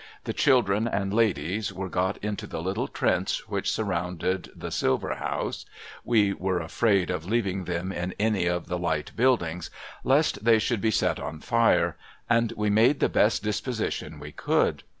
[0.23, 5.11] The children and ladies were got into the little trench which surrounded, THE SIGNAL 163
[5.11, 5.65] the silver house
[6.03, 9.69] (we were afraid of leaving them in any of the light buildings,
[10.03, 14.81] lest they should be set on fire), and Ave made the best disposition we could.